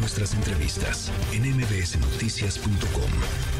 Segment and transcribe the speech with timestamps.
[0.00, 3.10] nuestras entrevistas en mbsnoticias.com.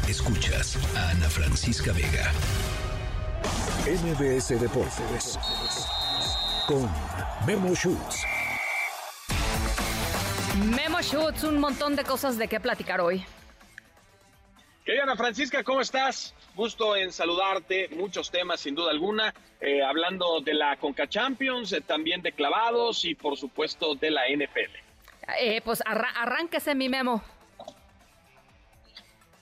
[0.09, 2.31] Escuchas a Ana Francisca Vega.
[3.85, 5.37] MBS Deportes
[6.67, 6.89] con
[7.45, 8.23] Memo Schutz.
[10.65, 13.23] Memo Schutz, un montón de cosas de qué platicar hoy.
[14.83, 16.33] Querida Ana Francisca, ¿cómo estás?
[16.55, 21.81] Gusto en saludarte, muchos temas sin duda alguna, eh, hablando de la Conca Champions, eh,
[21.81, 24.90] también de clavados y por supuesto de la NFL.
[25.39, 27.23] Eh, pues arránquese mi memo.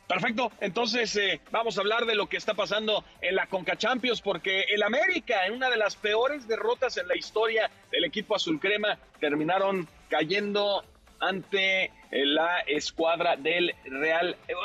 [0.10, 4.22] Perfecto, entonces eh, vamos a hablar de lo que está pasando en la Conca Champions,
[4.22, 8.60] porque el América, en una de las peores derrotas en la historia del equipo azul
[8.60, 10.84] crema, terminaron cayendo
[11.20, 14.56] ante eh, la escuadra del Real, eh,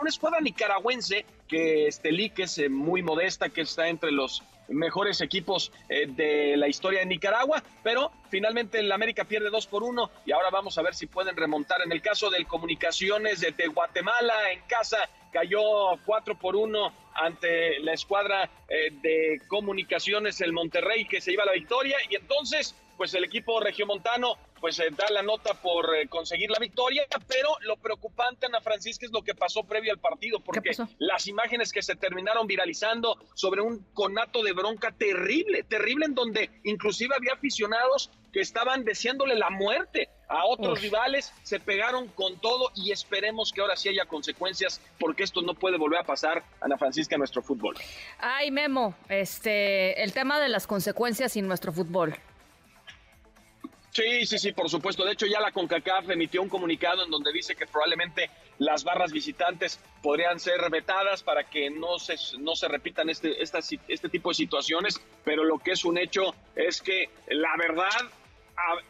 [0.00, 6.54] una escuadra nicaragüense que este es muy modesta, que está entre los mejores equipos de
[6.56, 10.78] la historia de Nicaragua, pero finalmente el América pierde 2 por 1 y ahora vamos
[10.78, 11.80] a ver si pueden remontar.
[11.82, 14.98] En el caso del Comunicaciones de, Guatemala en casa
[15.32, 15.60] cayó
[16.04, 21.52] 4 por 1 ante la escuadra de Comunicaciones el Monterrey que se iba a la
[21.52, 26.50] victoria y entonces pues el equipo regiomontano pues eh, da la nota por eh, conseguir
[26.50, 30.72] la victoria, pero lo preocupante, Ana Francisca, es lo que pasó previo al partido, porque
[30.98, 36.50] las imágenes que se terminaron viralizando sobre un conato de bronca terrible, terrible, en donde
[36.64, 42.70] inclusive había aficionados que estaban deseándole la muerte a otros rivales, se pegaron con todo
[42.74, 46.76] y esperemos que ahora sí haya consecuencias, porque esto no puede volver a pasar, Ana
[46.76, 47.76] Francisca, en nuestro fútbol.
[48.18, 52.14] Ay, Memo, este, el tema de las consecuencias en nuestro fútbol.
[53.90, 55.04] Sí, sí, sí, por supuesto.
[55.04, 59.12] De hecho, ya la CONCACAF emitió un comunicado en donde dice que probablemente las barras
[59.12, 64.34] visitantes podrían ser vetadas para que no se, no se repitan este, este tipo de
[64.34, 68.10] situaciones, pero lo que es un hecho es que la verdad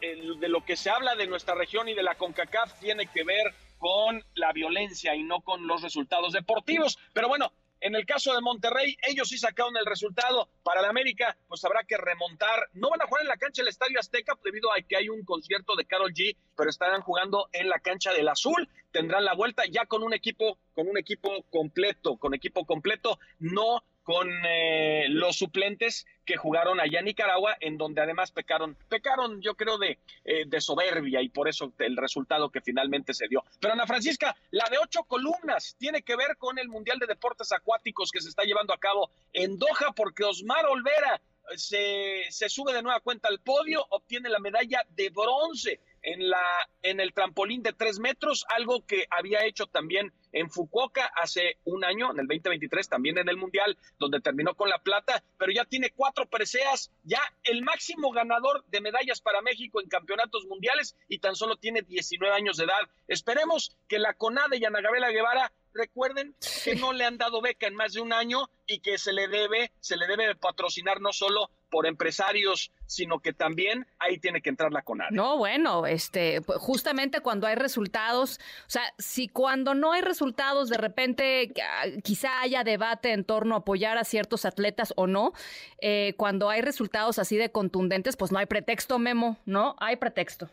[0.01, 3.53] de lo que se habla de nuestra región y de la CONCACAF tiene que ver
[3.77, 6.97] con la violencia y no con los resultados deportivos.
[7.13, 10.49] Pero bueno, en el caso de Monterrey, ellos sí sacaron el resultado.
[10.63, 12.69] Para la América, pues habrá que remontar.
[12.73, 15.23] No van a jugar en la cancha del Estadio Azteca debido a que hay un
[15.23, 18.69] concierto de Carol G, pero estarán jugando en la cancha del Azul.
[18.91, 23.83] Tendrán la vuelta ya con un equipo, con un equipo completo, con equipo completo, no
[24.09, 29.53] con eh, los suplentes que jugaron allá en Nicaragua, en donde además pecaron, pecaron yo
[29.53, 33.43] creo de, eh, de soberbia y por eso el resultado que finalmente se dio.
[33.59, 37.51] Pero Ana Francisca, la de ocho columnas tiene que ver con el Mundial de Deportes
[37.51, 41.21] Acuáticos que se está llevando a cabo en Doha porque Osmar Olvera
[41.51, 46.29] eh, se, se sube de nueva cuenta al podio, obtiene la medalla de bronce en,
[46.29, 46.41] la,
[46.81, 51.83] en el trampolín de tres metros, algo que había hecho también en Fukuoka hace un
[51.83, 55.65] año, en el 2023, también en el Mundial, donde terminó con la plata, pero ya
[55.65, 61.19] tiene cuatro preseas, ya el máximo ganador de medallas para México en campeonatos mundiales y
[61.19, 62.89] tan solo tiene 19 años de edad.
[63.07, 67.67] Esperemos que la CONADE y Ana Gabriela Guevara recuerden que no le han dado beca
[67.67, 71.13] en más de un año y que se le debe, se le debe patrocinar no
[71.13, 75.15] solo por empresarios, sino que también ahí tiene que entrar la CONADE.
[75.15, 80.69] No, bueno, este, pues, justamente cuando hay resultados, o sea, si cuando no hay resultados
[80.69, 85.33] de repente ah, quizá haya debate en torno a apoyar a ciertos atletas o no,
[85.81, 89.75] eh, cuando hay resultados así de contundentes, pues no hay pretexto, Memo, ¿no?
[89.79, 90.49] Hay pretexto.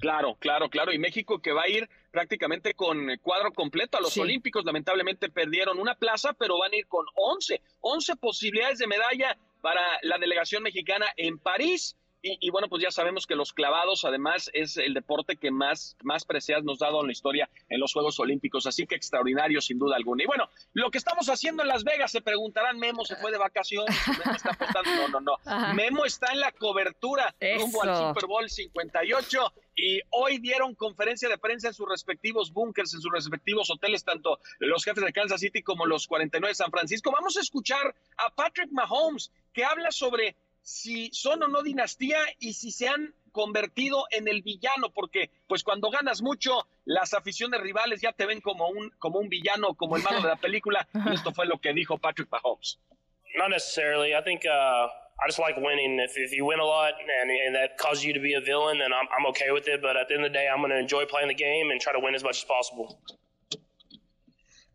[0.00, 0.92] Claro, claro, claro.
[0.92, 4.64] Y México que va a ir prácticamente con cuadro completo a los Olímpicos.
[4.64, 9.98] Lamentablemente perdieron una plaza, pero van a ir con 11, 11 posibilidades de medalla para
[10.02, 11.96] la delegación mexicana en París.
[12.26, 16.24] Y, bueno, pues ya sabemos que los clavados además es el deporte que más, más
[16.24, 19.78] preciadas nos ha dado en la historia en los Juegos Olímpicos, así que extraordinario sin
[19.78, 20.22] duda alguna.
[20.22, 23.36] Y bueno, lo que estamos haciendo en Las Vegas, se preguntarán, Memo se fue de
[23.36, 25.36] vacaciones, Memo está apostando, no, no, no.
[25.74, 31.36] Memo está en la cobertura rumbo al Super Bowl 58 y hoy dieron conferencia de
[31.36, 35.62] prensa en sus respectivos búnkers, en sus respectivos hoteles, tanto los jefes de Kansas City
[35.62, 37.10] como los 49 de San Francisco.
[37.12, 42.54] Vamos a escuchar a Patrick Mahomes, que habla sobre si son o no dinastía y
[42.54, 48.00] si se han convertido en el villano, porque pues cuando ganas mucho, las aficiones rivales
[48.00, 51.14] ya te ven como un, como un villano, como el malo de la película, y
[51.14, 52.78] esto fue lo que dijo Patrick Mahomes.
[53.36, 54.14] Not necessarily.
[54.14, 54.86] I think uh,
[55.20, 55.98] I just like winning.
[55.98, 58.78] If, if you win a lot and, and that causes you to be a villain,
[58.78, 59.82] then I'm, I'm okay with it.
[59.82, 61.80] But at the end of the day, I'm going to enjoy playing the game and
[61.80, 63.00] try to win as much as possible.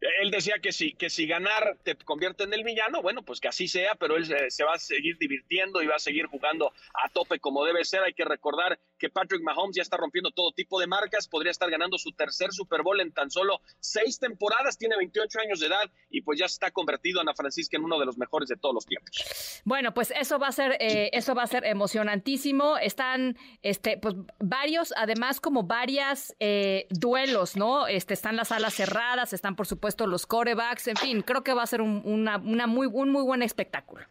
[0.02, 3.50] Él decía que si, que si ganar te convierte en el villano, bueno, pues que
[3.50, 7.10] así sea, pero él se, va a seguir divirtiendo y va a seguir jugando a
[7.10, 8.04] tope como debe ser.
[8.04, 11.70] Hay que recordar que Patrick Mahomes ya está rompiendo todo tipo de marcas, podría estar
[11.70, 15.92] ganando su tercer Super Bowl en tan solo seis temporadas, tiene 28 años de edad
[16.10, 18.76] y pues ya se está convertido Ana Francisca en uno de los mejores de todos
[18.76, 19.62] los tiempos.
[19.66, 22.78] Bueno, pues eso va a ser, eh, eso va a ser emocionantísimo.
[22.78, 27.88] Están, este, pues varios, además como varias eh, duelos, ¿no?
[27.88, 31.64] Este, están las alas cerradas, están por supuesto los corebacks, en fin, creo que va
[31.64, 32.38] a ser un, una,
[32.68, 34.06] muy, un muy buen espectáculo.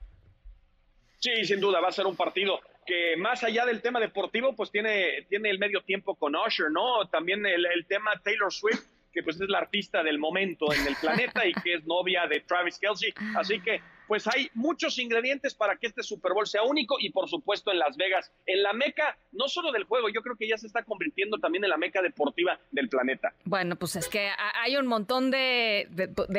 [1.18, 4.70] Sí, sin duda, va a ser un partido que más allá del tema deportivo, pues
[4.70, 7.06] tiene, tiene el medio tiempo con Usher, ¿no?
[7.08, 10.96] También el, el tema Taylor Swift, que pues es la artista del momento en el
[10.96, 13.12] planeta y que es novia de Travis Kelsey.
[13.36, 17.28] Así que pues hay muchos ingredientes para que este Super Bowl sea único y por
[17.28, 20.56] supuesto en Las Vegas, en la meca, no solo del juego, yo creo que ya
[20.56, 23.34] se está convirtiendo también en la meca deportiva del planeta.
[23.44, 25.86] Bueno, pues es que hay un montón de,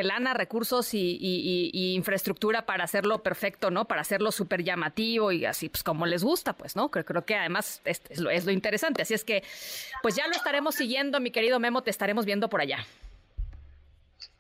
[0.04, 3.86] lana, recursos y, infraestructura para hacerlo perfecto, ¿no?
[3.86, 6.90] Para hacerlo súper llamativo y así, pues como les gusta, pues, ¿no?
[6.90, 9.04] Creo, creo que además es, lo, es lo interesante.
[9.04, 9.44] Así es que,
[10.02, 12.86] pues ya lo estaremos siguiendo, mi querido Memo, te estaremos viendo por allá.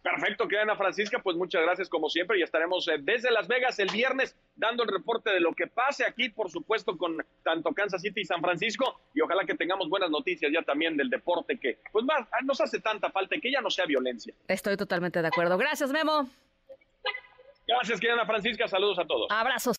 [0.02, 3.80] Perfecto, queda Ana Francisca, pues muchas gracias como siempre y estaremos eh, desde Las Vegas
[3.80, 8.02] el viernes dando el reporte de lo que pase aquí, por supuesto, con tanto Kansas
[8.02, 11.80] City y San Francisco y ojalá que tengamos buenas noticias ya también del deporte que
[11.92, 14.34] pues más nos hace tanta falta y que ya no sea violencia.
[14.48, 15.58] Estoy totalmente de acuerdo.
[15.58, 16.30] Gracias, Memo.
[17.68, 18.68] Gracias, querida Ana Francisca.
[18.68, 19.28] Saludos a todos.
[19.30, 19.76] Abrazos.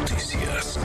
[0.00, 0.78] Noticias.